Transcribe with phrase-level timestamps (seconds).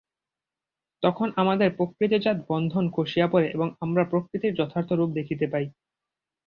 [1.03, 5.65] তখন আমাদের প্রকৃতিজাত বন্ধন খসিয়া পড়ে এবং আমরা প্রকৃতির যথার্থ রূপ দেখিতে পাই।